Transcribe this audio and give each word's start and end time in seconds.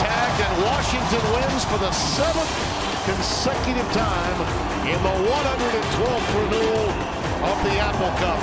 tagged 0.00 0.40
and 0.40 0.64
Washington 0.64 1.22
wins 1.32 1.64
for 1.66 1.78
the 1.78 1.92
seventh 1.92 2.48
consecutive 3.04 3.86
time 3.92 4.38
in 4.88 4.96
the 5.02 5.14
112th 5.28 6.28
renewal 6.40 6.88
of 7.44 7.56
the 7.64 7.78
Apple 7.78 8.10
Cup. 8.18 8.42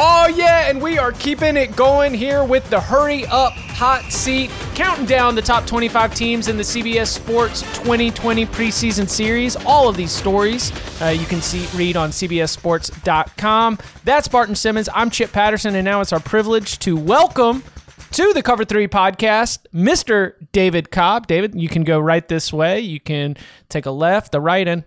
Oh, 0.00 0.28
yeah, 0.28 0.70
and 0.70 0.80
we 0.80 0.96
are 0.96 1.10
keeping 1.10 1.56
it 1.56 1.74
going 1.74 2.14
here 2.14 2.44
with 2.44 2.70
the 2.70 2.80
Hurry 2.80 3.26
Up 3.26 3.52
Hot 3.52 4.04
Seat, 4.12 4.50
counting 4.78 5.06
down 5.06 5.34
the 5.34 5.42
top 5.42 5.66
25 5.66 6.14
teams 6.14 6.46
in 6.46 6.56
the 6.56 6.62
CBS 6.62 7.08
Sports 7.08 7.62
2020 7.78 8.46
preseason 8.46 9.08
series. 9.08 9.56
All 9.66 9.88
of 9.88 9.96
these 9.96 10.12
stories 10.12 10.70
uh, 11.02 11.06
you 11.06 11.26
can 11.26 11.40
see 11.42 11.66
read 11.76 11.96
on 11.96 12.10
CBSSports.com. 12.10 13.78
That's 14.04 14.28
Barton 14.28 14.54
Simmons. 14.54 14.88
I'm 14.94 15.10
Chip 15.10 15.32
Patterson, 15.32 15.74
and 15.74 15.84
now 15.84 16.00
it's 16.00 16.12
our 16.12 16.20
privilege 16.20 16.78
to 16.78 16.96
welcome 16.96 17.64
to 18.12 18.32
the 18.32 18.40
Cover 18.40 18.64
3 18.64 18.86
podcast, 18.86 19.66
Mr. 19.74 20.34
David 20.52 20.92
Cobb. 20.92 21.26
David, 21.26 21.60
you 21.60 21.68
can 21.68 21.82
go 21.82 21.98
right 21.98 22.28
this 22.28 22.52
way. 22.52 22.78
You 22.78 23.00
can 23.00 23.36
take 23.68 23.84
a 23.84 23.90
left, 23.90 24.30
the 24.30 24.40
right, 24.40 24.68
and 24.68 24.84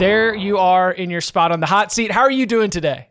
there 0.00 0.34
you 0.34 0.58
are 0.58 0.90
in 0.90 1.10
your 1.10 1.20
spot 1.20 1.52
on 1.52 1.60
the 1.60 1.66
hot 1.66 1.92
seat. 1.92 2.10
How 2.10 2.22
are 2.22 2.30
you 2.30 2.44
doing 2.44 2.70
today? 2.70 3.09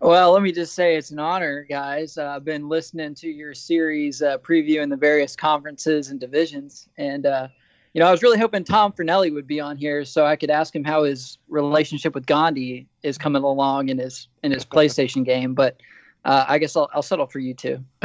Well, 0.00 0.32
let 0.32 0.42
me 0.42 0.50
just 0.50 0.74
say 0.74 0.96
it's 0.96 1.10
an 1.10 1.18
honor, 1.18 1.66
guys. 1.68 2.16
Uh, 2.16 2.28
I've 2.28 2.44
been 2.44 2.70
listening 2.70 3.14
to 3.16 3.28
your 3.28 3.52
series 3.52 4.22
uh, 4.22 4.38
previewing 4.38 4.88
the 4.88 4.96
various 4.96 5.36
conferences 5.36 6.08
and 6.08 6.18
divisions, 6.18 6.88
and 6.96 7.26
uh, 7.26 7.48
you 7.92 8.00
know, 8.00 8.06
I 8.06 8.10
was 8.10 8.22
really 8.22 8.38
hoping 8.38 8.64
Tom 8.64 8.92
Fornelli 8.92 9.32
would 9.34 9.46
be 9.46 9.60
on 9.60 9.76
here 9.76 10.04
so 10.04 10.24
I 10.24 10.36
could 10.36 10.48
ask 10.48 10.74
him 10.74 10.84
how 10.84 11.04
his 11.04 11.38
relationship 11.48 12.14
with 12.14 12.24
Gandhi 12.24 12.86
is 13.02 13.18
coming 13.18 13.42
along 13.42 13.90
in 13.90 13.98
his 13.98 14.28
in 14.42 14.52
his 14.52 14.64
PlayStation 14.64 15.24
game. 15.24 15.54
But 15.54 15.80
uh, 16.24 16.46
I 16.48 16.58
guess 16.58 16.76
I'll, 16.76 16.88
I'll 16.94 17.02
settle 17.02 17.26
for 17.26 17.38
you 17.38 17.52
too. 17.52 17.84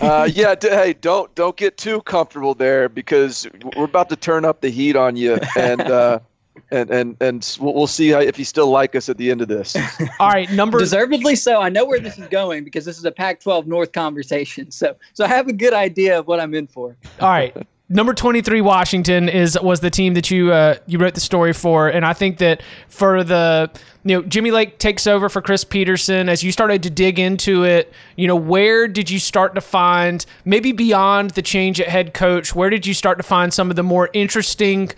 uh, 0.00 0.28
yeah, 0.32 0.56
d- 0.56 0.70
hey, 0.70 0.94
don't 0.94 1.32
don't 1.36 1.56
get 1.56 1.76
too 1.76 2.02
comfortable 2.02 2.54
there 2.54 2.88
because 2.88 3.46
we're 3.76 3.84
about 3.84 4.08
to 4.08 4.16
turn 4.16 4.44
up 4.44 4.60
the 4.60 4.70
heat 4.70 4.96
on 4.96 5.14
you, 5.14 5.38
and 5.56 5.82
uh, 5.82 6.18
and 6.70 6.90
and 6.90 7.16
and 7.20 7.58
we'll, 7.60 7.74
we'll 7.74 7.86
see 7.86 8.10
how, 8.10 8.20
if 8.20 8.38
you 8.38 8.44
still 8.44 8.70
like 8.70 8.94
us 8.94 9.08
at 9.08 9.16
the 9.16 9.30
end 9.30 9.42
of 9.42 9.48
this. 9.48 9.76
All 10.20 10.28
right, 10.28 10.50
number 10.50 10.78
deservedly 10.78 11.36
so. 11.36 11.60
I 11.60 11.68
know 11.68 11.84
where 11.84 12.00
this 12.00 12.18
is 12.18 12.28
going 12.28 12.64
because 12.64 12.84
this 12.84 12.98
is 12.98 13.04
a 13.04 13.12
Pac-12 13.12 13.66
North 13.66 13.92
conversation. 13.92 14.70
So 14.70 14.96
so 15.12 15.24
I 15.24 15.28
have 15.28 15.48
a 15.48 15.52
good 15.52 15.74
idea 15.74 16.18
of 16.18 16.26
what 16.26 16.40
I'm 16.40 16.54
in 16.54 16.66
for. 16.66 16.96
All 17.20 17.28
right. 17.28 17.54
Number 17.88 18.14
23 18.14 18.62
Washington 18.62 19.28
is 19.28 19.58
was 19.60 19.80
the 19.80 19.90
team 19.90 20.14
that 20.14 20.30
you 20.30 20.50
uh, 20.50 20.76
you 20.86 20.98
wrote 20.98 21.12
the 21.12 21.20
story 21.20 21.52
for 21.52 21.88
and 21.88 22.06
I 22.06 22.14
think 22.14 22.38
that 22.38 22.62
for 22.88 23.22
the 23.22 23.70
you 24.02 24.16
know 24.16 24.22
Jimmy 24.22 24.50
Lake 24.50 24.78
takes 24.78 25.06
over 25.06 25.28
for 25.28 25.42
Chris 25.42 25.62
Petersen 25.62 26.30
as 26.30 26.42
you 26.42 26.52
started 26.52 26.82
to 26.84 26.90
dig 26.90 27.18
into 27.18 27.64
it 27.64 27.92
you 28.16 28.26
know 28.26 28.34
where 28.34 28.88
did 28.88 29.10
you 29.10 29.18
start 29.18 29.54
to 29.56 29.60
find 29.60 30.24
maybe 30.46 30.72
beyond 30.72 31.32
the 31.32 31.42
change 31.42 31.82
at 31.82 31.88
head 31.88 32.14
coach 32.14 32.54
where 32.54 32.70
did 32.70 32.86
you 32.86 32.94
start 32.94 33.18
to 33.18 33.22
find 33.22 33.52
some 33.52 33.68
of 33.68 33.76
the 33.76 33.82
more 33.82 34.08
interesting 34.14 34.90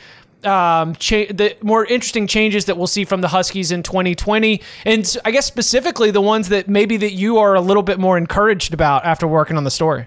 um, 0.46 0.94
cha- 0.96 1.26
the 1.30 1.56
more 1.62 1.84
interesting 1.84 2.26
changes 2.26 2.64
that 2.66 2.76
we'll 2.76 2.86
see 2.86 3.04
from 3.04 3.20
the 3.20 3.28
Huskies 3.28 3.72
in 3.72 3.82
2020, 3.82 4.60
and 4.84 5.16
I 5.24 5.30
guess 5.30 5.46
specifically 5.46 6.10
the 6.10 6.20
ones 6.20 6.48
that 6.48 6.68
maybe 6.68 6.96
that 6.98 7.12
you 7.12 7.38
are 7.38 7.54
a 7.54 7.60
little 7.60 7.82
bit 7.82 7.98
more 7.98 8.16
encouraged 8.18 8.74
about 8.74 9.04
after 9.04 9.26
working 9.26 9.56
on 9.56 9.64
the 9.64 9.70
story. 9.70 10.06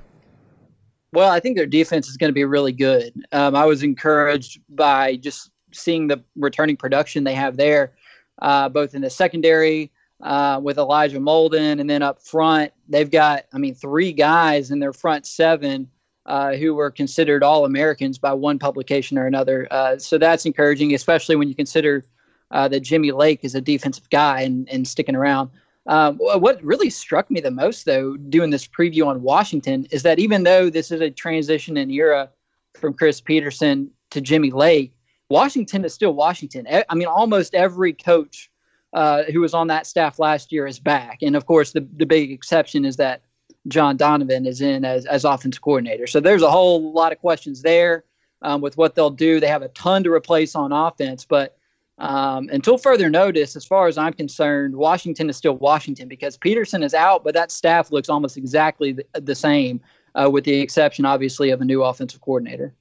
Well, 1.14 1.32
I 1.32 1.40
think 1.40 1.58
their 1.58 1.66
defense 1.66 2.08
is 2.10 2.18
going 2.18 2.30
to 2.30 2.34
be 2.34 2.44
really 2.44 2.74
good. 2.74 3.14
Um, 3.32 3.56
I 3.56 3.66
was 3.66 3.84
encouraged 3.84 4.60
by 4.70 5.16
just 5.16 5.52
seeing 5.74 6.08
the 6.08 6.24
returning 6.36 6.78
production 6.78 7.24
they 7.24 7.34
have 7.34 7.58
there, 7.58 7.94
uh, 8.42 8.70
both 8.70 8.94
in 8.94 9.02
the 9.02 9.10
secondary 9.10 9.92
uh, 10.22 10.60
with 10.62 10.78
Elijah 10.78 11.20
Molden, 11.20 11.80
and 11.80 11.90
then 11.90 12.02
up 12.02 12.22
front 12.22 12.72
they've 12.90 13.10
got, 13.10 13.46
I 13.54 13.58
mean, 13.58 13.76
three 13.76 14.12
guys 14.12 14.72
in 14.72 14.80
their 14.80 14.94
front 14.94 15.26
seven 15.26 15.90
uh, 16.28 16.54
who 16.54 16.74
were 16.74 16.92
considered 16.92 17.44
all 17.44 17.66
Americans 17.66 18.18
by 18.18 18.34
one 18.34 18.60
publication 18.60 19.18
or 19.18 19.26
another. 19.26 19.68
Uh, 19.72 19.98
so 19.98 20.18
that's 20.18 20.46
encouraging, 20.46 20.94
especially 20.94 21.36
when 21.36 21.48
you 21.48 21.56
consider 21.56 22.04
uh, 22.52 22.68
that 22.68 22.82
Jimmy 22.82 23.12
Lake 23.12 23.40
is 23.44 23.56
a 23.56 23.62
defensive 23.62 24.10
guy 24.10 24.42
and, 24.42 24.70
and 24.70 24.88
sticking 24.88 25.16
around. 25.16 25.50
Um, 25.88 26.18
what 26.18 26.62
really 26.62 26.90
struck 26.90 27.32
me 27.32 27.40
the 27.40 27.52
most, 27.52 27.86
though, 27.86 28.18
doing 28.18 28.50
this 28.50 28.68
preview 28.68 29.08
on 29.08 29.22
Washington, 29.22 29.88
is 29.90 30.04
that 30.04 30.20
even 30.20 30.44
though 30.44 30.70
this 30.70 30.92
is 30.92 31.00
a 31.00 31.10
transition 31.10 31.78
in 31.78 31.90
era 31.90 32.30
from 32.74 32.94
Chris 32.94 33.22
Petersen 33.22 33.90
to 34.10 34.20
Jimmy 34.20 34.52
Lake, 34.52 34.94
Washington 35.30 35.86
is 35.86 35.94
still 35.94 36.14
Washington. 36.14 36.68
I 36.90 36.96
mean, 36.96 37.08
almost 37.08 37.56
every 37.56 37.94
coach 37.94 38.50
uh, 38.94 39.24
who 39.24 39.42
was 39.42 39.54
on 39.54 39.68
that 39.68 39.88
staff 39.88 40.20
last 40.20 40.52
year 40.52 40.68
is 40.68 40.80
back. 40.80 41.20
And 41.22 41.36
of 41.36 41.46
course, 41.46 41.72
the, 41.72 41.88
the 41.96 42.06
big 42.06 42.32
exception 42.32 42.86
is 42.86 42.98
that 42.98 43.22
John 43.68 43.98
Donovan 43.98 44.46
is 44.46 44.62
in 44.62 44.86
as, 44.86 45.06
as 45.06 45.26
offense 45.26 45.58
coordinator. 45.58 46.08
So 46.08 46.20
there's 46.20 46.42
a 46.42 46.52
whole 46.52 46.92
lot 46.92 47.12
of 47.12 47.20
questions 47.20 47.62
there 47.62 48.04
um, 48.42 48.62
with 48.62 48.78
what 48.78 48.96
they'll 48.96 49.10
do. 49.10 49.40
They 49.40 49.48
have 49.48 49.62
a 49.62 49.70
ton 49.70 50.04
to 50.04 50.12
replace 50.12 50.56
on 50.56 50.72
offense, 50.72 51.26
but 51.26 51.58
um, 52.00 52.50
until 52.52 52.78
further 52.78 53.10
notice, 53.10 53.56
as 53.56 53.66
far 53.66 53.88
as 53.88 53.98
I'm 53.98 54.14
concerned, 54.14 54.76
Washington 54.76 55.30
is 55.30 55.38
still 55.38 55.58
Washington 55.58 56.08
because 56.08 56.38
Petersen 56.38 56.84
is 56.84 56.94
out, 56.94 57.24
but 57.24 57.34
that 57.34 57.52
staff 57.52 57.92
looks 57.92 58.08
almost 58.08 58.38
exactly 58.38 58.94
the, 58.94 59.06
the 59.14 59.34
same, 59.36 59.82
uh, 60.14 60.30
with 60.30 60.44
the 60.44 60.60
exception, 60.60 61.06
obviously, 61.06 61.50
of 61.50 61.60
a 61.60 61.66
new 61.66 61.84
offensive 61.84 62.22
coordinator. 62.22 62.74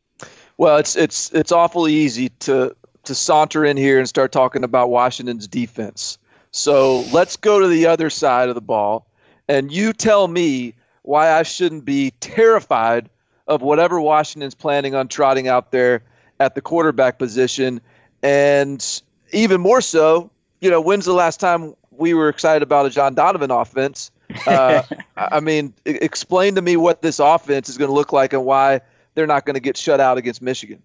Well, 0.59 0.77
it's 0.77 0.97
it's 0.97 1.33
it's 1.33 1.53
awfully 1.53 1.95
easy 1.95 2.29
to 2.41 2.75
to 3.05 3.15
saunter 3.15 3.65
in 3.65 3.77
here 3.77 3.99
and 3.99 4.09
start 4.09 4.33
talking 4.33 4.65
about 4.65 4.91
Washington's 4.91 5.49
defense. 5.49 6.19
So 6.51 7.01
let's 7.13 7.37
go 7.37 7.59
to 7.61 7.69
the 7.69 7.87
other 7.87 8.11
side 8.11 8.49
of 8.49 8.55
the 8.55 8.61
ball 8.61 9.07
and 9.49 9.73
you 9.73 9.93
tell 9.93 10.29
me 10.29 10.75
why 11.03 11.33
I 11.33 11.43
shouldn't 11.43 11.85
be 11.85 12.13
terrified 12.21 13.09
of 13.47 13.63
whatever 13.63 14.01
Washington's 14.01 14.55
planning 14.55 14.95
on 14.95 15.09
trotting 15.09 15.49
out 15.49 15.71
there 15.71 16.03
at 16.41 16.55
the 16.55 16.61
quarterback 16.61 17.19
position. 17.19 17.81
And 18.23 19.03
even 19.33 19.61
more 19.61 19.81
so, 19.81 20.31
you 20.61 20.71
know, 20.71 20.81
when's 20.81 21.05
the 21.05 21.13
last 21.13 21.39
time 21.39 21.75
we 21.93 22.13
were 22.13 22.29
excited 22.29 22.63
about 22.63 22.87
a 22.87 22.91
John 22.91 23.15
Donovan 23.15 23.51
offense? 23.51 24.11
Uh, 24.47 24.83
I 25.17 25.41
mean, 25.41 25.73
explain 25.85 26.55
to 26.57 26.63
me 26.63 26.77
what 26.77 27.03
this 27.03 27.19
offense 27.19 27.69
is 27.69 27.79
going 27.79 27.89
to 27.89 27.95
look 27.95 28.13
like 28.13 28.33
and 28.33 28.45
why 28.45 28.81
they're 29.15 29.27
not 29.27 29.47
going 29.47 29.55
to 29.55 29.61
get 29.61 29.77
shut 29.77 30.01
out 30.01 30.19
against 30.19 30.43
Michigan. 30.43 30.83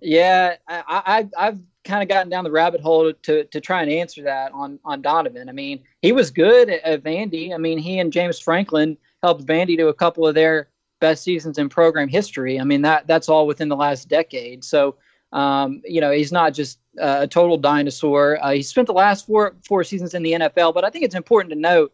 Yeah, 0.00 0.56
I, 0.68 0.84
I, 0.88 1.28
I've 1.36 1.58
kind 1.84 2.02
of 2.02 2.08
gotten 2.08 2.30
down 2.30 2.44
the 2.44 2.50
rabbit 2.50 2.80
hole 2.80 3.12
to 3.12 3.44
to 3.44 3.60
try 3.60 3.82
and 3.82 3.90
answer 3.90 4.22
that 4.22 4.52
on 4.52 4.78
on 4.84 5.02
Donovan. 5.02 5.48
I 5.48 5.52
mean, 5.52 5.82
he 6.02 6.12
was 6.12 6.30
good 6.30 6.70
at, 6.70 6.82
at 6.82 7.02
Vandy. 7.02 7.54
I 7.54 7.58
mean, 7.58 7.78
he 7.78 7.98
and 7.98 8.12
James 8.12 8.38
Franklin 8.38 8.96
helped 9.22 9.46
Vandy 9.46 9.76
to 9.78 9.88
a 9.88 9.94
couple 9.94 10.26
of 10.26 10.34
their 10.34 10.68
best 11.00 11.22
seasons 11.22 11.58
in 11.58 11.68
program 11.68 12.08
history. 12.08 12.58
I 12.58 12.64
mean, 12.64 12.82
that 12.82 13.06
that's 13.06 13.28
all 13.28 13.46
within 13.46 13.68
the 13.68 13.76
last 13.76 14.08
decade. 14.08 14.64
So, 14.64 14.96
um, 15.32 15.82
you 15.84 16.00
know, 16.00 16.10
he's 16.10 16.32
not 16.32 16.54
just 16.54 16.78
uh, 17.00 17.18
a 17.20 17.26
total 17.26 17.58
dinosaur. 17.58 18.38
Uh, 18.42 18.52
he 18.52 18.62
spent 18.62 18.86
the 18.86 18.94
last 18.94 19.26
four 19.26 19.54
four 19.66 19.84
seasons 19.84 20.14
in 20.14 20.22
the 20.22 20.32
NFL, 20.32 20.74
but 20.74 20.84
I 20.84 20.90
think 20.90 21.04
it's 21.04 21.14
important 21.14 21.52
to 21.52 21.58
note, 21.58 21.92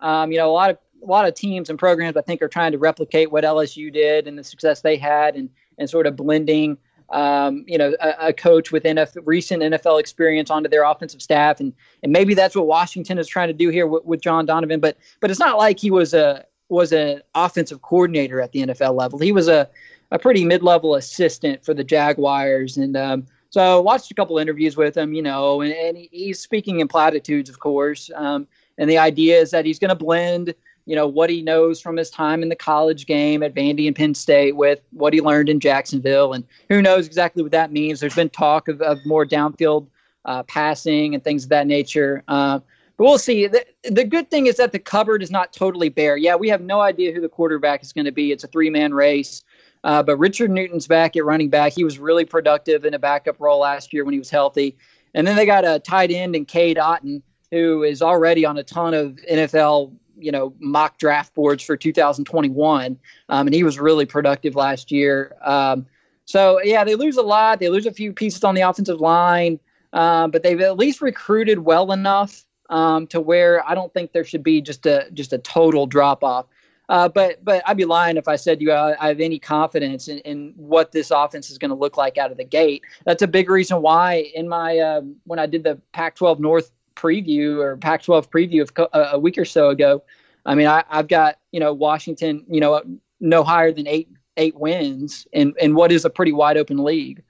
um, 0.00 0.30
you 0.30 0.38
know, 0.38 0.50
a 0.50 0.52
lot 0.52 0.70
of 0.70 0.78
a 1.02 1.06
lot 1.06 1.26
of 1.26 1.34
teams 1.34 1.70
and 1.70 1.78
programs 1.78 2.16
I 2.16 2.20
think 2.20 2.42
are 2.42 2.48
trying 2.48 2.72
to 2.72 2.78
replicate 2.78 3.32
what 3.32 3.44
LSU 3.44 3.90
did 3.92 4.28
and 4.28 4.38
the 4.38 4.44
success 4.44 4.82
they 4.82 4.96
had, 4.96 5.36
and 5.36 5.48
and 5.78 5.88
sort 5.88 6.06
of 6.06 6.16
blending 6.16 6.76
um, 7.10 7.64
you 7.66 7.76
know, 7.76 7.94
a, 8.00 8.28
a, 8.28 8.32
coach 8.32 8.70
with 8.70 8.84
NFL, 8.84 9.22
recent 9.24 9.62
NFL 9.62 9.98
experience 9.98 10.48
onto 10.50 10.68
their 10.68 10.84
offensive 10.84 11.20
staff, 11.20 11.58
and 11.58 11.72
and 12.02 12.12
maybe 12.12 12.34
that's 12.34 12.54
what 12.54 12.66
Washington 12.66 13.18
is 13.18 13.26
trying 13.26 13.48
to 13.48 13.54
do 13.54 13.68
here 13.68 13.86
with, 13.86 14.04
with 14.04 14.20
John 14.20 14.46
Donovan. 14.46 14.80
But 14.80 14.96
but 15.20 15.30
it's 15.30 15.40
not 15.40 15.58
like 15.58 15.78
he 15.78 15.90
was 15.90 16.14
a 16.14 16.44
was 16.68 16.92
an 16.92 17.20
offensive 17.34 17.82
coordinator 17.82 18.40
at 18.40 18.52
the 18.52 18.60
NFL 18.60 18.94
level. 18.94 19.18
He 19.18 19.32
was 19.32 19.48
a 19.48 19.68
a 20.12 20.18
pretty 20.18 20.44
mid 20.44 20.62
level 20.62 20.94
assistant 20.94 21.64
for 21.64 21.74
the 21.74 21.84
Jaguars, 21.84 22.76
and 22.76 22.96
um, 22.96 23.26
so 23.50 23.78
I 23.78 23.80
watched 23.80 24.12
a 24.12 24.14
couple 24.14 24.38
interviews 24.38 24.76
with 24.76 24.96
him, 24.96 25.12
you 25.12 25.22
know, 25.22 25.60
and, 25.60 25.72
and 25.72 25.96
he's 25.96 26.38
speaking 26.38 26.78
in 26.78 26.86
platitudes, 26.86 27.50
of 27.50 27.58
course. 27.58 28.08
Um, 28.14 28.46
and 28.78 28.88
the 28.88 28.98
idea 28.98 29.40
is 29.40 29.50
that 29.50 29.64
he's 29.64 29.80
going 29.80 29.88
to 29.90 29.96
blend 29.96 30.54
you 30.90 30.96
know 30.96 31.06
what 31.06 31.30
he 31.30 31.40
knows 31.40 31.80
from 31.80 31.96
his 31.96 32.10
time 32.10 32.42
in 32.42 32.48
the 32.48 32.56
college 32.56 33.06
game 33.06 33.44
at 33.44 33.54
Vandy 33.54 33.86
and 33.86 33.94
Penn 33.94 34.12
State 34.12 34.56
with 34.56 34.80
what 34.90 35.14
he 35.14 35.20
learned 35.20 35.48
in 35.48 35.60
Jacksonville, 35.60 36.32
and 36.32 36.44
who 36.68 36.82
knows 36.82 37.06
exactly 37.06 37.44
what 37.44 37.52
that 37.52 37.70
means. 37.70 38.00
There's 38.00 38.16
been 38.16 38.28
talk 38.28 38.66
of, 38.66 38.82
of 38.82 38.98
more 39.06 39.24
downfield 39.24 39.86
uh, 40.24 40.42
passing 40.42 41.14
and 41.14 41.22
things 41.22 41.44
of 41.44 41.50
that 41.50 41.68
nature. 41.68 42.24
Uh, 42.26 42.58
but 42.96 43.04
we'll 43.04 43.18
see. 43.18 43.46
The, 43.46 43.64
the 43.84 44.02
good 44.02 44.32
thing 44.32 44.46
is 44.46 44.56
that 44.56 44.72
the 44.72 44.80
cupboard 44.80 45.22
is 45.22 45.30
not 45.30 45.52
totally 45.52 45.90
bare. 45.90 46.16
Yeah, 46.16 46.34
we 46.34 46.48
have 46.48 46.60
no 46.60 46.80
idea 46.80 47.12
who 47.12 47.20
the 47.20 47.28
quarterback 47.28 47.84
is 47.84 47.92
going 47.92 48.06
to 48.06 48.12
be. 48.12 48.32
It's 48.32 48.42
a 48.42 48.48
three 48.48 48.68
man 48.68 48.92
race. 48.92 49.44
Uh, 49.84 50.02
but 50.02 50.16
Richard 50.16 50.50
Newton's 50.50 50.88
back 50.88 51.16
at 51.16 51.24
running 51.24 51.50
back. 51.50 51.72
He 51.72 51.84
was 51.84 52.00
really 52.00 52.24
productive 52.24 52.84
in 52.84 52.94
a 52.94 52.98
backup 52.98 53.36
role 53.38 53.60
last 53.60 53.92
year 53.92 54.04
when 54.04 54.12
he 54.12 54.18
was 54.18 54.28
healthy. 54.28 54.76
And 55.14 55.24
then 55.24 55.36
they 55.36 55.46
got 55.46 55.64
a 55.64 55.78
tight 55.78 56.10
end 56.10 56.34
in 56.34 56.46
Cade 56.46 56.78
Otton, 56.78 57.22
who 57.52 57.84
is 57.84 58.02
already 58.02 58.44
on 58.44 58.58
a 58.58 58.64
ton 58.64 58.92
of 58.92 59.18
NFL 59.30 59.92
you 60.20 60.32
know 60.32 60.54
mock 60.58 60.98
draft 60.98 61.34
boards 61.34 61.62
for 61.62 61.76
2021, 61.76 62.98
um, 63.28 63.46
and 63.46 63.54
he 63.54 63.62
was 63.62 63.78
really 63.78 64.06
productive 64.06 64.54
last 64.54 64.90
year. 64.90 65.36
Um, 65.42 65.86
so 66.24 66.60
yeah, 66.62 66.84
they 66.84 66.94
lose 66.94 67.16
a 67.16 67.22
lot. 67.22 67.60
They 67.60 67.68
lose 67.68 67.86
a 67.86 67.92
few 67.92 68.12
pieces 68.12 68.44
on 68.44 68.54
the 68.54 68.62
offensive 68.62 69.00
line, 69.00 69.58
uh, 69.92 70.28
but 70.28 70.42
they've 70.42 70.60
at 70.60 70.76
least 70.76 71.00
recruited 71.00 71.60
well 71.60 71.92
enough 71.92 72.44
um, 72.68 73.06
to 73.08 73.20
where 73.20 73.68
I 73.68 73.74
don't 73.74 73.92
think 73.92 74.12
there 74.12 74.24
should 74.24 74.42
be 74.42 74.60
just 74.60 74.86
a 74.86 75.08
just 75.12 75.32
a 75.32 75.38
total 75.38 75.86
drop 75.86 76.22
off. 76.24 76.46
Uh, 76.88 77.08
but 77.08 77.44
but 77.44 77.62
I'd 77.66 77.76
be 77.76 77.84
lying 77.84 78.16
if 78.16 78.26
I 78.26 78.34
said 78.34 78.60
you 78.60 78.72
I, 78.72 78.96
I 79.00 79.08
have 79.08 79.20
any 79.20 79.38
confidence 79.38 80.08
in, 80.08 80.18
in 80.20 80.52
what 80.56 80.90
this 80.90 81.12
offense 81.12 81.48
is 81.48 81.56
going 81.56 81.68
to 81.68 81.76
look 81.76 81.96
like 81.96 82.18
out 82.18 82.32
of 82.32 82.36
the 82.36 82.44
gate. 82.44 82.82
That's 83.04 83.22
a 83.22 83.28
big 83.28 83.48
reason 83.48 83.80
why 83.80 84.30
in 84.34 84.48
my 84.48 84.78
uh, 84.78 85.02
when 85.24 85.38
I 85.38 85.46
did 85.46 85.62
the 85.62 85.80
Pac-12 85.92 86.40
North 86.40 86.72
preview 87.00 87.58
or 87.58 87.76
Pac-12 87.76 88.28
preview 88.28 88.62
of 88.62 89.12
a 89.12 89.18
week 89.18 89.38
or 89.38 89.44
so 89.44 89.70
ago. 89.70 90.02
I 90.46 90.54
mean, 90.54 90.66
I, 90.66 90.84
have 90.88 91.08
got 91.08 91.36
you 91.52 91.60
know 91.60 91.72
Washington, 91.72 92.44
you 92.48 92.60
know, 92.60 92.82
no 93.20 93.42
higher 93.42 93.72
than 93.72 93.86
eight 93.86 94.08
eight 94.36 94.58
wins 94.58 95.26
in 95.32 95.54
in 95.60 95.74
what 95.74 95.92
is 95.92 96.04
a 96.04 96.10
pretty 96.10 96.32
wide 96.32 96.56
open 96.56 96.82
league. 96.82 97.22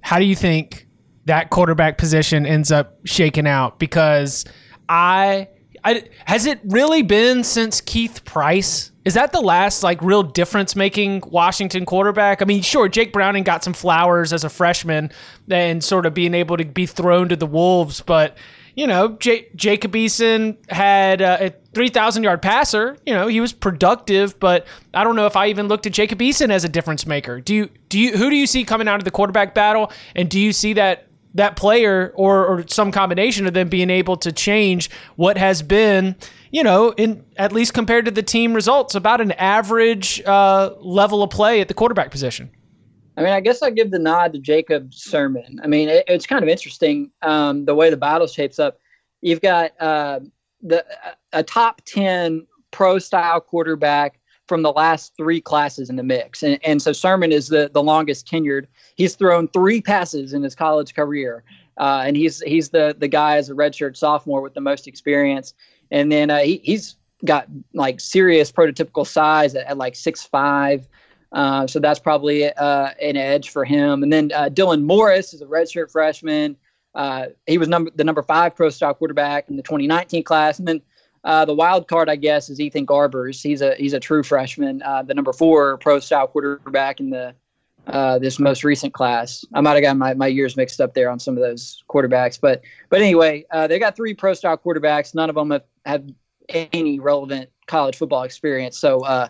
How 0.00 0.18
do 0.18 0.24
you 0.24 0.36
think 0.36 0.86
that 1.26 1.50
quarterback 1.50 1.98
position 1.98 2.46
ends 2.46 2.70
up 2.70 2.98
shaking 3.06 3.46
out? 3.46 3.78
Because 3.78 4.44
I, 4.88 5.48
I 5.82 6.04
has 6.26 6.46
it 6.46 6.60
really 6.64 7.02
been 7.02 7.44
since 7.44 7.80
Keith 7.80 8.24
Price? 8.24 8.90
Is 9.04 9.14
that 9.14 9.32
the 9.32 9.40
last 9.40 9.82
like 9.82 10.00
real 10.02 10.22
difference 10.22 10.74
making 10.74 11.22
Washington 11.26 11.84
quarterback? 11.84 12.40
I 12.40 12.46
mean, 12.46 12.62
sure, 12.62 12.88
Jake 12.88 13.12
Browning 13.12 13.44
got 13.44 13.62
some 13.62 13.74
flowers 13.74 14.32
as 14.32 14.44
a 14.44 14.50
freshman 14.50 15.10
and 15.50 15.84
sort 15.84 16.06
of 16.06 16.14
being 16.14 16.32
able 16.32 16.56
to 16.56 16.64
be 16.64 16.86
thrown 16.86 17.28
to 17.28 17.36
the 17.36 17.46
wolves, 17.46 18.00
but 18.00 18.36
you 18.74 18.86
know, 18.86 19.16
J- 19.18 19.48
Jacob 19.54 19.92
Eason 19.92 20.56
had 20.70 21.22
uh, 21.22 21.38
a 21.40 21.54
3,000 21.74 22.22
yard 22.22 22.42
passer. 22.42 22.96
You 23.06 23.14
know, 23.14 23.26
he 23.26 23.40
was 23.40 23.52
productive, 23.52 24.38
but 24.40 24.66
I 24.92 25.04
don't 25.04 25.16
know 25.16 25.26
if 25.26 25.36
I 25.36 25.48
even 25.48 25.68
looked 25.68 25.86
at 25.86 25.92
Jacob 25.92 26.18
Eason 26.18 26.50
as 26.50 26.64
a 26.64 26.68
difference 26.68 27.06
maker. 27.06 27.40
Do 27.40 27.54
you, 27.54 27.70
do 27.88 27.98
you, 27.98 28.16
who 28.16 28.30
do 28.30 28.36
you 28.36 28.46
see 28.46 28.64
coming 28.64 28.88
out 28.88 29.00
of 29.00 29.04
the 29.04 29.10
quarterback 29.10 29.54
battle? 29.54 29.92
And 30.14 30.28
do 30.28 30.40
you 30.40 30.52
see 30.52 30.72
that, 30.74 31.06
that 31.34 31.56
player 31.56 32.12
or, 32.14 32.46
or 32.46 32.64
some 32.68 32.92
combination 32.92 33.46
of 33.46 33.54
them 33.54 33.68
being 33.68 33.90
able 33.90 34.16
to 34.18 34.32
change 34.32 34.90
what 35.16 35.36
has 35.36 35.62
been, 35.62 36.16
you 36.50 36.62
know, 36.62 36.90
in 36.92 37.24
at 37.36 37.52
least 37.52 37.74
compared 37.74 38.04
to 38.04 38.10
the 38.10 38.22
team 38.22 38.54
results, 38.54 38.94
about 38.94 39.20
an 39.20 39.32
average 39.32 40.22
uh, 40.24 40.70
level 40.80 41.22
of 41.22 41.30
play 41.30 41.60
at 41.60 41.68
the 41.68 41.74
quarterback 41.74 42.10
position? 42.10 42.50
I 43.16 43.22
mean, 43.22 43.32
I 43.32 43.40
guess 43.40 43.62
I 43.62 43.70
give 43.70 43.90
the 43.90 43.98
nod 43.98 44.32
to 44.32 44.38
Jacob 44.38 44.90
Sirmon. 44.90 45.58
I 45.62 45.66
mean, 45.66 45.88
it, 45.88 46.04
it's 46.08 46.26
kind 46.26 46.42
of 46.42 46.48
interesting 46.48 47.10
um, 47.22 47.64
the 47.64 47.74
way 47.74 47.90
the 47.90 47.96
battle 47.96 48.26
shapes 48.26 48.58
up. 48.58 48.78
You've 49.22 49.40
got 49.40 49.72
uh, 49.80 50.20
the 50.62 50.84
a 51.32 51.42
top 51.42 51.82
ten 51.84 52.46
pro 52.70 52.98
style 52.98 53.40
quarterback 53.40 54.18
from 54.46 54.62
the 54.62 54.72
last 54.72 55.12
three 55.16 55.40
classes 55.40 55.88
in 55.88 55.96
the 55.96 56.02
mix, 56.02 56.42
and, 56.42 56.58
and 56.64 56.82
so 56.82 56.90
Sirmon 56.90 57.30
is 57.30 57.48
the 57.48 57.70
the 57.72 57.82
longest 57.82 58.26
tenured. 58.26 58.66
He's 58.96 59.14
thrown 59.14 59.48
three 59.48 59.80
passes 59.80 60.32
in 60.32 60.42
his 60.42 60.54
college 60.54 60.94
career, 60.94 61.44
uh, 61.78 62.02
and 62.04 62.16
he's 62.16 62.42
he's 62.42 62.70
the 62.70 62.96
the 62.98 63.08
guy 63.08 63.36
as 63.36 63.48
a 63.48 63.54
redshirt 63.54 63.96
sophomore 63.96 64.42
with 64.42 64.54
the 64.54 64.60
most 64.60 64.86
experience. 64.86 65.54
And 65.90 66.10
then 66.10 66.30
uh, 66.30 66.38
he, 66.38 66.60
he's 66.64 66.96
got 67.24 67.46
like 67.72 68.00
serious 68.00 68.50
prototypical 68.50 69.06
size 69.06 69.54
at, 69.54 69.66
at 69.66 69.78
like 69.78 69.94
six 69.94 70.24
five. 70.24 70.88
Uh, 71.34 71.66
so 71.66 71.80
that's 71.80 71.98
probably 71.98 72.50
uh, 72.52 72.90
an 73.02 73.16
edge 73.16 73.50
for 73.50 73.64
him. 73.64 74.04
And 74.04 74.12
then 74.12 74.30
uh, 74.32 74.48
Dylan 74.48 74.84
Morris 74.84 75.34
is 75.34 75.42
a 75.42 75.46
redshirt 75.46 75.90
freshman. 75.90 76.56
Uh, 76.94 77.26
he 77.46 77.58
was 77.58 77.68
number 77.68 77.90
the 77.96 78.04
number 78.04 78.22
five 78.22 78.54
pro 78.54 78.70
style 78.70 78.94
quarterback 78.94 79.48
in 79.50 79.56
the 79.56 79.62
2019 79.62 80.22
class. 80.22 80.60
And 80.60 80.68
then 80.68 80.80
uh, 81.24 81.44
the 81.44 81.54
wild 81.54 81.88
card, 81.88 82.08
I 82.08 82.14
guess, 82.14 82.48
is 82.50 82.60
Ethan 82.60 82.86
Garbers. 82.86 83.42
He's 83.42 83.62
a 83.62 83.74
he's 83.74 83.94
a 83.94 84.00
true 84.00 84.22
freshman, 84.22 84.78
the 84.78 85.12
number 85.12 85.32
four 85.32 85.76
pro 85.78 85.98
style 85.98 86.28
quarterback 86.28 87.00
in 87.00 87.10
the 87.10 87.34
this 88.20 88.38
most 88.38 88.62
recent 88.62 88.94
class. 88.94 89.44
I 89.54 89.60
might 89.60 89.74
have 89.74 89.82
got 89.82 89.96
my, 89.96 90.14
my 90.14 90.28
years 90.28 90.56
mixed 90.56 90.80
up 90.80 90.94
there 90.94 91.10
on 91.10 91.18
some 91.18 91.36
of 91.36 91.42
those 91.42 91.82
quarterbacks, 91.88 92.38
but 92.40 92.62
but 92.90 93.00
anyway, 93.00 93.44
they 93.52 93.80
got 93.80 93.96
three 93.96 94.14
pro 94.14 94.34
style 94.34 94.56
quarterbacks. 94.56 95.16
None 95.16 95.28
of 95.28 95.34
them 95.34 95.50
have, 95.50 95.64
have 95.84 96.04
any 96.48 96.98
relevant 97.00 97.50
college 97.66 97.96
football 97.96 98.22
experience. 98.22 98.78
So 98.78 99.00
uh, 99.00 99.28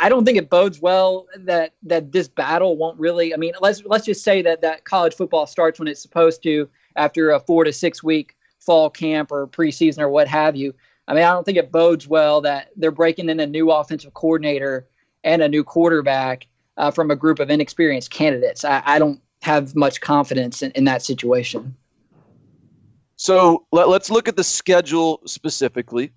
I 0.00 0.08
don't 0.08 0.24
think 0.24 0.36
it 0.36 0.50
bodes 0.50 0.80
well 0.80 1.26
that 1.36 1.74
that 1.82 2.12
this 2.12 2.28
battle 2.28 2.76
won't 2.76 2.98
really. 2.98 3.32
I 3.32 3.36
mean, 3.36 3.54
let's 3.60 3.82
let's 3.84 4.04
just 4.04 4.22
say 4.22 4.42
that 4.42 4.60
that 4.62 4.84
college 4.84 5.14
football 5.14 5.46
starts 5.46 5.78
when 5.78 5.88
it's 5.88 6.02
supposed 6.02 6.42
to 6.44 6.68
after 6.96 7.30
a 7.30 7.40
four 7.40 7.64
to 7.64 7.72
six 7.72 8.02
week 8.02 8.36
fall 8.58 8.90
camp 8.90 9.32
or 9.32 9.46
preseason 9.46 10.00
or 10.00 10.08
what 10.08 10.28
have 10.28 10.56
you. 10.56 10.74
I 11.08 11.14
mean, 11.14 11.24
I 11.24 11.32
don't 11.32 11.44
think 11.44 11.58
it 11.58 11.72
bodes 11.72 12.06
well 12.06 12.40
that 12.42 12.70
they're 12.76 12.90
breaking 12.90 13.30
in 13.30 13.40
a 13.40 13.46
new 13.46 13.70
offensive 13.70 14.14
coordinator 14.14 14.86
and 15.24 15.42
a 15.42 15.48
new 15.48 15.64
quarterback 15.64 16.46
uh, 16.76 16.90
from 16.90 17.10
a 17.10 17.16
group 17.16 17.40
of 17.40 17.50
inexperienced 17.50 18.10
candidates. 18.10 18.64
I, 18.64 18.82
I 18.84 18.98
don't 18.98 19.20
have 19.42 19.74
much 19.74 20.00
confidence 20.00 20.62
in, 20.62 20.70
in 20.72 20.84
that 20.84 21.02
situation. 21.02 21.74
So 23.16 23.66
let, 23.72 23.88
us 23.88 24.10
look 24.10 24.28
at 24.28 24.36
the 24.36 24.44
schedule 24.44 25.20
specifically 25.26 26.12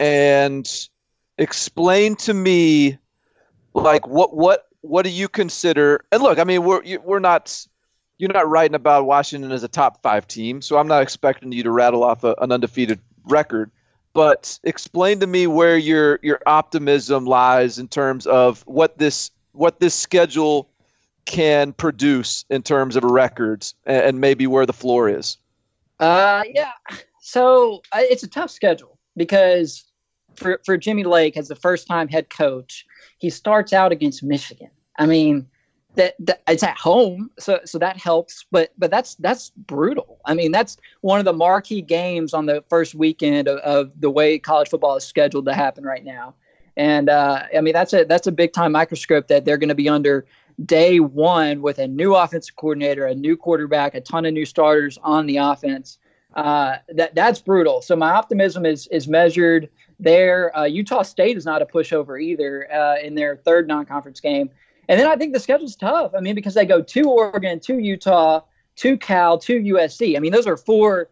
and 0.00 0.88
explain 1.38 2.16
to 2.16 2.34
me 2.34 2.98
like 3.74 4.06
what 4.06 4.34
what 4.34 4.66
what 4.80 5.02
do 5.02 5.10
you 5.10 5.28
consider 5.28 6.04
and 6.12 6.22
look 6.22 6.38
i 6.38 6.44
mean 6.44 6.64
we're 6.64 6.82
we're 7.00 7.18
not 7.18 7.66
you're 8.18 8.32
not 8.32 8.48
writing 8.48 8.74
about 8.74 9.04
washington 9.04 9.52
as 9.52 9.62
a 9.62 9.68
top 9.68 10.02
five 10.02 10.26
team 10.26 10.62
so 10.62 10.78
i'm 10.78 10.88
not 10.88 11.02
expecting 11.02 11.52
you 11.52 11.62
to 11.62 11.70
rattle 11.70 12.02
off 12.02 12.24
a, 12.24 12.34
an 12.40 12.52
undefeated 12.52 12.98
record 13.24 13.70
but 14.16 14.58
explain 14.64 15.20
to 15.20 15.26
me 15.26 15.46
where 15.46 15.76
your 15.76 16.18
your 16.22 16.40
optimism 16.46 17.26
lies 17.26 17.78
in 17.78 17.86
terms 17.86 18.26
of 18.26 18.62
what 18.66 18.96
this 18.96 19.30
what 19.52 19.78
this 19.78 19.94
schedule 19.94 20.70
can 21.26 21.74
produce 21.74 22.46
in 22.48 22.62
terms 22.62 22.96
of 22.96 23.04
records 23.04 23.74
and, 23.84 24.18
maybe 24.18 24.46
where 24.46 24.64
the 24.64 24.72
floor 24.72 25.10
is. 25.10 25.36
Uh 26.00 26.44
yeah. 26.50 26.72
So 27.20 27.82
it's 27.94 28.22
a 28.22 28.28
tough 28.28 28.50
schedule 28.50 28.95
because 29.16 29.84
for, 30.34 30.60
for 30.64 30.76
Jimmy 30.76 31.04
Lake 31.04 31.36
as 31.36 31.48
the 31.48 31.56
first 31.56 31.86
time 31.86 32.08
head 32.08 32.30
coach, 32.30 32.86
he 33.18 33.30
starts 33.30 33.72
out 33.72 33.92
against 33.92 34.22
Michigan. 34.22 34.70
I 34.98 35.06
mean, 35.06 35.46
that, 35.96 36.14
that, 36.20 36.42
it's 36.46 36.62
at 36.62 36.76
home, 36.76 37.30
so 37.38 37.58
so 37.64 37.78
that 37.78 37.96
helps. 37.96 38.44
But 38.50 38.72
but 38.76 38.90
that's 38.90 39.14
that's 39.16 39.50
brutal. 39.50 40.18
I 40.26 40.34
mean, 40.34 40.52
that's 40.52 40.76
one 41.00 41.18
of 41.18 41.24
the 41.24 41.32
marquee 41.32 41.80
games 41.80 42.34
on 42.34 42.46
the 42.46 42.62
first 42.68 42.94
weekend 42.94 43.48
of, 43.48 43.58
of 43.60 43.98
the 44.00 44.10
way 44.10 44.38
college 44.38 44.68
football 44.68 44.96
is 44.96 45.04
scheduled 45.04 45.46
to 45.46 45.54
happen 45.54 45.84
right 45.84 46.04
now. 46.04 46.34
And 46.76 47.08
uh, 47.08 47.44
I 47.56 47.62
mean, 47.62 47.72
that's 47.72 47.94
a 47.94 48.04
that's 48.04 48.26
a 48.26 48.32
big 48.32 48.52
time 48.52 48.72
microscope 48.72 49.28
that 49.28 49.44
they're 49.44 49.56
going 49.56 49.70
to 49.70 49.74
be 49.74 49.88
under 49.88 50.26
day 50.64 51.00
one 51.00 51.62
with 51.62 51.78
a 51.78 51.86
new 51.86 52.14
offensive 52.14 52.56
coordinator, 52.56 53.06
a 53.06 53.14
new 53.14 53.36
quarterback, 53.36 53.94
a 53.94 54.00
ton 54.00 54.26
of 54.26 54.34
new 54.34 54.44
starters 54.44 54.98
on 55.02 55.26
the 55.26 55.38
offense. 55.38 55.98
Uh, 56.36 56.76
that 56.90 57.14
that's 57.14 57.40
brutal. 57.40 57.80
So 57.80 57.96
my 57.96 58.10
optimism 58.10 58.66
is 58.66 58.86
is 58.88 59.08
measured 59.08 59.70
there. 59.98 60.56
Uh, 60.56 60.64
Utah 60.64 61.02
State 61.02 61.36
is 61.36 61.46
not 61.46 61.62
a 61.62 61.66
pushover 61.66 62.22
either 62.22 62.70
uh, 62.70 62.98
in 63.02 63.14
their 63.14 63.38
third 63.38 63.66
non-conference 63.66 64.20
game. 64.20 64.50
And 64.88 65.00
then 65.00 65.08
I 65.08 65.16
think 65.16 65.32
the 65.32 65.40
schedule's 65.40 65.74
tough. 65.74 66.12
I 66.14 66.20
mean, 66.20 66.34
because 66.34 66.52
they 66.52 66.66
go 66.66 66.82
to 66.82 67.02
Oregon, 67.10 67.58
to 67.60 67.78
Utah, 67.78 68.42
to 68.76 68.98
Cal, 68.98 69.38
to 69.38 69.58
USC. 69.58 70.14
I 70.14 70.20
mean, 70.20 70.30
those 70.30 70.46
are 70.46 70.58
four 70.58 71.08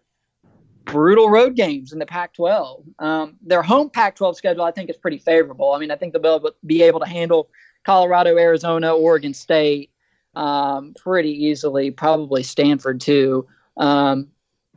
brutal 0.84 1.30
road 1.30 1.56
games 1.56 1.92
in 1.92 1.98
the 1.98 2.06
Pac-12. 2.06 2.84
Um, 2.98 3.36
their 3.42 3.62
home 3.62 3.88
Pac-12 3.88 4.36
schedule, 4.36 4.62
I 4.62 4.70
think, 4.70 4.90
is 4.90 4.96
pretty 4.98 5.18
favorable. 5.18 5.72
I 5.72 5.78
mean, 5.78 5.90
I 5.90 5.96
think 5.96 6.12
they'll 6.12 6.52
be 6.66 6.82
able 6.82 7.00
to 7.00 7.08
handle 7.08 7.48
Colorado, 7.84 8.36
Arizona, 8.36 8.94
Oregon 8.94 9.32
State 9.32 9.90
um, 10.36 10.94
pretty 10.94 11.46
easily. 11.46 11.90
Probably 11.90 12.42
Stanford 12.42 13.00
too. 13.00 13.46
Um, 13.76 14.28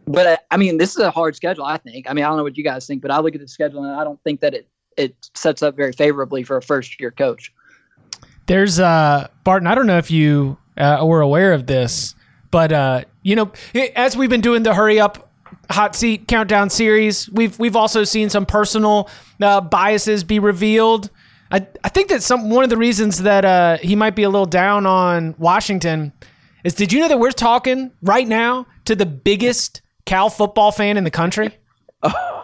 but 0.08 0.28
uh, 0.28 0.38
I 0.52 0.58
mean, 0.58 0.78
this 0.78 0.92
is 0.92 0.98
a 0.98 1.12
hard 1.12 1.36
schedule. 1.36 1.66
I 1.66 1.78
think. 1.78 2.10
I 2.10 2.14
mean, 2.14 2.26
I 2.26 2.30
don't 2.30 2.38
know 2.38 2.44
what 2.44 2.58
you 2.58 2.64
guys 2.64 2.88
think, 2.88 3.02
but 3.02 3.12
I 3.12 3.20
look 3.20 3.36
at 3.36 3.42
the 3.42 3.48
schedule 3.48 3.84
and 3.84 3.96
I 3.96 4.04
don't 4.04 4.22
think 4.24 4.40
that 4.42 4.54
it 4.54 4.68
it 4.98 5.16
sets 5.36 5.62
up 5.62 5.76
very 5.76 5.92
favorably 5.92 6.44
for 6.44 6.58
a 6.58 6.62
first 6.62 7.00
year 7.00 7.12
coach. 7.12 7.54
There's 8.48 8.80
uh 8.80 9.28
Barton. 9.44 9.68
I 9.68 9.76
don't 9.76 9.88
know 9.88 9.98
if 9.98 10.10
you 10.10 10.58
uh, 10.78 11.04
were 11.04 11.22
aware 11.22 11.54
of 11.54 11.68
this, 11.68 12.16
but 12.52 12.72
uh, 12.72 13.04
you 13.24 13.36
know, 13.36 13.52
as 13.96 14.16
we've 14.16 14.30
been 14.30 14.42
doing 14.42 14.64
the 14.64 14.74
hurry 14.74 15.00
up 15.00 15.28
hot 15.70 15.96
seat 15.96 16.28
countdown 16.28 16.70
series. 16.70 17.30
We've 17.30 17.58
we've 17.60 17.76
also 17.76 18.04
seen 18.04 18.30
some 18.30 18.46
personal 18.46 19.10
uh, 19.42 19.62
biases 19.62 20.24
be 20.24 20.40
revealed. 20.40 21.10
I, 21.52 21.66
I 21.84 21.90
think 21.90 22.10
that 22.10 22.24
some 22.24 22.50
one 22.50 22.64
of 22.64 22.70
the 22.70 22.78
reasons 22.78 23.24
that 23.24 23.46
uh, 23.46 23.78
he 23.78 23.96
might 23.96 24.16
be 24.16 24.24
a 24.24 24.30
little 24.30 24.46
down 24.46 24.86
on 24.86 25.36
Washington 25.38 26.14
is 26.64 26.74
did 26.74 26.92
you 26.92 27.00
know 27.00 27.08
that 27.08 27.20
we're 27.20 27.32
talking 27.32 27.92
right 28.02 28.28
now 28.28 28.68
to 28.86 28.96
the 28.96 29.06
biggest 29.06 29.82
Cal 30.08 30.30
football 30.32 30.72
fan 30.72 30.98
in 30.98 31.04
the 31.04 31.12
country? 31.12 31.56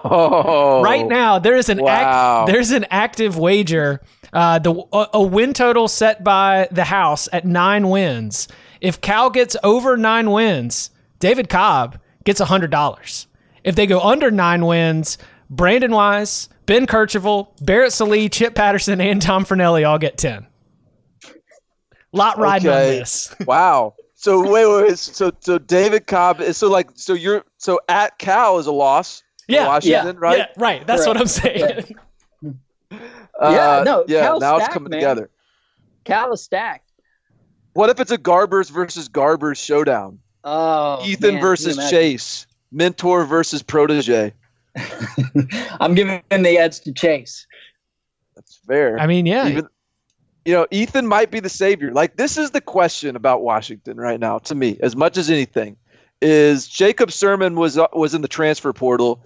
Oh, 0.05 0.81
right 0.83 1.07
now 1.07 1.39
there 1.39 1.55
is 1.55 1.69
an 1.69 1.81
wow. 1.81 2.41
act, 2.41 2.51
there's 2.51 2.71
an 2.71 2.85
active 2.91 3.37
wager 3.37 4.01
uh, 4.33 4.59
the 4.59 4.73
a, 4.91 5.07
a 5.13 5.21
win 5.23 5.53
total 5.53 5.87
set 5.87 6.23
by 6.23 6.67
the 6.71 6.83
house 6.83 7.29
at 7.31 7.45
nine 7.45 7.87
wins 7.89 8.47
if 8.81 8.99
cal 8.99 9.29
gets 9.29 9.55
over 9.63 9.95
nine 9.95 10.29
wins 10.31 10.89
david 11.19 11.47
cobb 11.49 11.99
gets 12.25 12.41
hundred 12.41 12.71
dollars. 12.71 13.27
if 13.63 13.75
they 13.75 13.85
go 13.85 14.01
under 14.01 14.29
nine 14.29 14.65
wins 14.65 15.17
brandon 15.49 15.91
wise 15.91 16.49
ben 16.65 16.85
kercheval 16.85 17.47
barrett 17.61 17.93
sallee 17.93 18.27
chip 18.27 18.55
patterson 18.55 18.99
and 18.99 19.21
tom 19.21 19.45
Fornelli 19.45 19.87
all 19.87 19.99
get 19.99 20.17
10 20.17 20.45
lot 22.11 22.37
riding 22.37 22.67
Okay. 22.69 22.93
on 22.95 22.99
this 22.99 23.33
wow. 23.47 23.93
So 24.23 24.39
wait, 24.41 24.65
wait, 24.65 24.83
wait. 24.87 24.97
So 24.97 25.31
so 25.41 25.57
David 25.57 26.07
Cobb 26.07 26.39
is 26.39 26.55
so 26.55 26.69
like 26.69 26.89
so 26.95 27.13
you're 27.13 27.43
so 27.57 27.77
at 27.89 28.17
Cal 28.19 28.57
is 28.57 28.67
a 28.67 28.71
loss. 28.71 29.19
for 29.19 29.51
Yeah, 29.51 29.67
Washington, 29.67 30.17
right? 30.17 30.37
yeah 30.37 30.47
right 30.57 30.87
that's 30.87 31.05
what 31.05 31.17
i'm 31.17 31.27
saying 31.27 31.95
Uh, 32.91 32.97
Yeah, 33.41 33.83
no, 33.83 34.05
yeah. 34.07 34.21
Cal's 34.21 34.39
now 34.41 34.55
it's 34.57 34.67
coming 34.69 34.91
man. 34.91 34.99
together. 34.99 35.29
Cal 36.05 36.31
is 36.31 36.41
stacked. 36.41 36.89
What 37.73 37.89
if 37.89 37.99
it's 37.99 38.11
a 38.11 38.17
Garbers 38.17 38.69
versus 38.71 39.09
Garbers 39.09 39.57
showdown? 39.57 40.19
Oh, 40.45 41.03
Ethan 41.05 41.33
man, 41.35 41.41
versus? 41.41 41.75
Chase, 41.89 42.47
mentor 42.71 43.25
versus 43.25 43.61
protege. 43.61 44.31
I'm 45.81 45.95
giving 45.95 46.21
the 46.29 46.57
edge 46.57 46.79
to 46.81 46.93
Chase. 46.93 47.45
That's 48.35 48.57
fair. 48.67 48.97
i 48.99 49.05
mean 49.07 49.25
yeah 49.25 49.47
Even, 49.49 49.67
you 50.45 50.53
know, 50.53 50.67
Ethan 50.71 51.07
might 51.07 51.31
be 51.31 51.39
the 51.39 51.49
savior. 51.49 51.91
Like 51.91 52.17
this 52.17 52.37
is 52.37 52.51
the 52.51 52.61
question 52.61 53.15
about 53.15 53.43
Washington 53.43 53.97
right 53.97 54.19
now 54.19 54.39
to 54.39 54.55
me, 54.55 54.77
as 54.81 54.95
much 54.95 55.17
as 55.17 55.29
anything, 55.29 55.77
is 56.21 56.67
Jacob 56.67 57.09
Sirmon 57.09 57.55
was 57.55 57.77
uh, 57.77 57.87
was 57.93 58.13
in 58.13 58.21
the 58.21 58.27
transfer 58.27 58.73
portal 58.73 59.23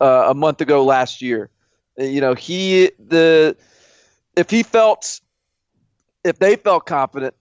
uh, 0.00 0.26
a 0.28 0.34
month 0.34 0.60
ago 0.60 0.84
last 0.84 1.22
year. 1.22 1.50
Uh, 1.98 2.04
You 2.04 2.20
know, 2.20 2.34
he 2.34 2.90
the 2.98 3.56
if 4.36 4.50
he 4.50 4.62
felt 4.62 5.20
if 6.24 6.38
they 6.38 6.56
felt 6.56 6.86
confident 6.86 7.34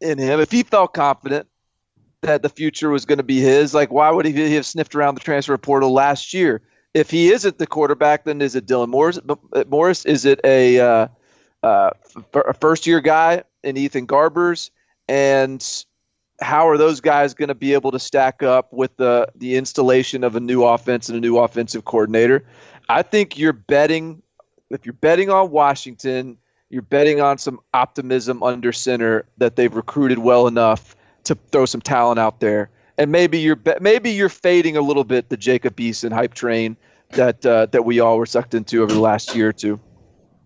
in 0.00 0.18
him, 0.18 0.40
if 0.40 0.50
he 0.50 0.62
felt 0.62 0.92
confident 0.94 1.46
that 2.22 2.42
the 2.42 2.48
future 2.48 2.90
was 2.90 3.04
going 3.04 3.18
to 3.18 3.24
be 3.24 3.40
his, 3.40 3.72
like 3.72 3.90
why 3.92 4.10
would 4.10 4.26
he 4.26 4.54
have 4.54 4.66
sniffed 4.66 4.94
around 4.94 5.14
the 5.14 5.20
transfer 5.20 5.56
portal 5.56 5.92
last 5.92 6.34
year? 6.34 6.62
If 6.92 7.10
he 7.10 7.30
isn't 7.30 7.58
the 7.58 7.68
quarterback, 7.68 8.24
then 8.24 8.42
is 8.42 8.56
it 8.56 8.66
Dylan 8.66 8.88
Morris? 8.88 9.20
Morris? 9.68 10.04
Is 10.04 10.24
it 10.24 10.40
a 10.44 10.80
uh, 10.80 11.08
uh, 11.62 11.90
f- 12.16 12.44
a 12.46 12.54
first 12.54 12.86
year 12.86 13.00
guy 13.00 13.42
in 13.62 13.76
Ethan 13.76 14.06
Garbers, 14.06 14.70
and 15.08 15.84
how 16.40 16.68
are 16.68 16.78
those 16.78 17.00
guys 17.00 17.34
going 17.34 17.48
to 17.48 17.54
be 17.54 17.74
able 17.74 17.90
to 17.90 17.98
stack 17.98 18.42
up 18.42 18.72
with 18.72 18.96
the 18.96 19.28
the 19.36 19.56
installation 19.56 20.24
of 20.24 20.36
a 20.36 20.40
new 20.40 20.64
offense 20.64 21.08
and 21.08 21.16
a 21.16 21.20
new 21.20 21.38
offensive 21.38 21.84
coordinator? 21.84 22.44
I 22.88 23.02
think 23.02 23.38
you're 23.38 23.52
betting 23.52 24.22
if 24.70 24.86
you're 24.86 24.92
betting 24.94 25.30
on 25.30 25.50
Washington, 25.50 26.38
you're 26.70 26.82
betting 26.82 27.20
on 27.20 27.38
some 27.38 27.60
optimism 27.74 28.42
under 28.42 28.72
center 28.72 29.26
that 29.38 29.56
they've 29.56 29.74
recruited 29.74 30.18
well 30.18 30.46
enough 30.46 30.96
to 31.24 31.34
throw 31.50 31.66
some 31.66 31.80
talent 31.80 32.18
out 32.18 32.40
there. 32.40 32.70
And 32.96 33.10
maybe 33.10 33.38
you're 33.38 33.60
maybe 33.80 34.10
you're 34.10 34.28
fading 34.28 34.76
a 34.76 34.80
little 34.80 35.04
bit 35.04 35.28
the 35.28 35.36
Jacob 35.36 35.76
Eason 35.76 36.12
hype 36.12 36.34
train 36.34 36.76
that 37.10 37.44
uh, 37.44 37.66
that 37.66 37.84
we 37.84 37.98
all 38.00 38.18
were 38.18 38.26
sucked 38.26 38.54
into 38.54 38.82
over 38.82 38.92
the 38.92 39.00
last 39.00 39.34
year 39.34 39.48
or 39.48 39.52
two. 39.52 39.80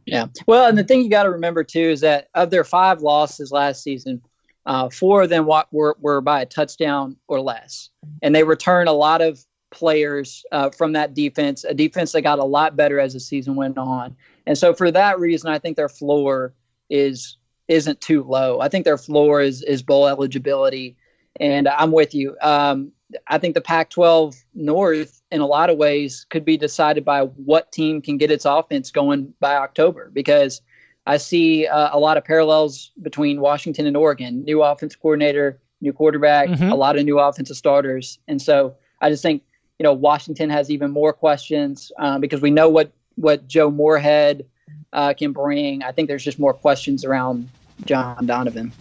Yeah. 0.07 0.27
Well, 0.47 0.69
and 0.69 0.77
the 0.77 0.85
thing 0.85 1.03
you 1.03 1.11
got 1.11 1.25
to 1.25 1.31
remember 1.31 1.65
too 1.65 1.81
is 1.81 2.01
that 2.01 2.29
of 2.35 2.51
their 2.51 2.65
five 2.65 3.01
losses 3.01 3.51
last 3.51 3.83
season, 3.83 4.23
uh, 4.67 4.89
four 4.89 5.23
of 5.23 5.31
them 5.31 5.47
were, 5.47 5.97
were 6.01 6.21
by 6.21 6.43
a 6.43 6.47
touchdown 6.47 7.17
or 7.29 7.41
less. 7.41 7.91
And 8.23 8.35
they 8.35 8.45
return 8.45 8.89
a 8.89 8.93
lot 8.93 9.21
of 9.21 9.45
players 9.71 10.45
uh, 10.53 10.71
from 10.71 10.93
that 10.93 11.15
defense, 11.15 11.65
a 11.65 11.75
defense 11.75 12.13
that 12.13 12.23
got 12.23 12.39
a 12.39 12.45
lot 12.45 12.77
better 12.77 13.01
as 13.01 13.13
the 13.13 13.21
season 13.21 13.57
went 13.57 13.77
on. 13.77 14.17
And 14.47 14.57
so 14.57 14.73
for 14.73 14.91
that 14.91 15.19
reason, 15.19 15.51
I 15.51 15.59
think 15.59 15.77
their 15.77 15.89
floor 15.89 16.55
is 16.91 17.37
isn't 17.67 18.01
too 18.01 18.23
low. 18.23 18.61
I 18.61 18.69
think 18.69 18.85
their 18.85 18.99
floor 18.99 19.41
is 19.41 19.63
is 19.63 19.83
bowl 19.83 20.07
eligibility. 20.07 20.97
And 21.41 21.67
I'm 21.67 21.91
with 21.91 22.15
you. 22.15 22.37
Um, 22.41 22.93
I 23.28 23.38
think 23.38 23.54
the 23.54 23.61
Pac-12 23.61 24.42
North, 24.54 25.23
in 25.30 25.40
a 25.40 25.47
lot 25.47 25.71
of 25.71 25.76
ways, 25.76 26.26
could 26.30 26.44
be 26.44 26.56
decided 26.56 27.04
by 27.04 27.23
what 27.23 27.73
team 27.73 28.00
can 28.00 28.16
get 28.18 28.30
its 28.30 28.44
offense 28.44 28.90
going 28.90 29.33
by 29.40 29.54
October. 29.56 30.11
Because 30.12 30.62
I 31.06 31.16
see 31.18 31.66
uh, 31.66 31.90
a 31.92 31.99
lot 31.99 32.16
of 32.16 32.25
parallels 32.25 32.90
between 33.02 33.40
Washington 33.40 33.87
and 33.87 33.97
Oregon: 33.97 34.42
new 34.44 34.62
offense 34.62 34.97
coordinator, 34.97 35.59
new 35.80 35.92
quarterback, 35.92 36.49
Mhm. 36.49 36.71
a 36.73 36.75
lot 36.75 36.97
of 36.97 37.04
new 37.04 37.18
offensive 37.18 37.56
starters. 37.56 38.18
And 38.28 38.40
so 38.40 38.75
I 39.00 39.11
just 39.11 39.23
think 39.23 39.42
you 39.78 39.85
know 39.85 39.92
Washington 39.92 40.49
has 40.50 40.71
even 40.71 40.90
more 40.90 41.12
questions 41.12 41.92
um, 41.99 42.21
because 42.21 42.40
we 42.40 42.50
know 42.50 42.68
what 42.68 42.90
what 43.16 43.47
Joe 43.47 43.71
Moorhead 43.71 44.44
uh, 44.92 45.12
can 45.12 45.33
bring. 45.33 45.83
I 45.83 45.92
think 45.92 46.09
there's 46.09 46.25
just 46.25 46.38
more 46.38 46.54
questions 46.54 47.04
around 47.04 47.49
John 47.85 48.26
Donovan. 48.26 48.73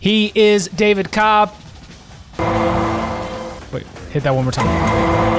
He 0.00 0.32
is 0.34 0.68
David 0.68 1.12
Cobb. 1.12 1.54
Wait, 3.72 3.86
hit 4.10 4.22
that 4.22 4.34
one 4.34 4.44
more 4.44 4.52
time. 4.52 4.66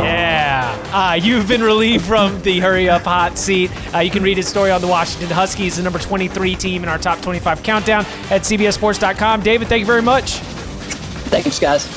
Yeah. 0.04 0.74
Uh, 0.92 1.14
you've 1.16 1.48
been 1.48 1.62
relieved 1.62 2.06
from 2.06 2.42
the 2.42 2.60
hurry 2.60 2.90
up 2.90 3.04
hot 3.04 3.38
seat. 3.38 3.72
Uh, 3.94 4.00
you 4.00 4.12
can 4.12 4.24
read 4.24 4.38
his 4.38 4.48
story 4.48 4.72
on 4.72 4.82
the 4.82 4.88
Washington 4.88 5.30
Huskies, 5.30 5.78
the 5.78 5.84
number 5.84 6.00
23 6.00 6.56
team 6.56 6.84
in 6.84 6.90
our 6.90 6.98
top 6.98 7.22
25 7.22 7.64
countdown 7.64 8.06
at 8.30 8.42
CBSSports.com. 8.42 9.42
David, 9.42 9.68
thank 9.68 9.82
you 9.82 9.86
very 9.86 10.02
much. 10.02 10.34
Thanks, 11.30 11.60
guys. 11.60 11.97